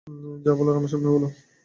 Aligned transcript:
যা 0.45 0.51
বলার 0.57 0.75
আমার 0.75 0.91
সামনে 0.93 1.09
বলো। 1.09 1.27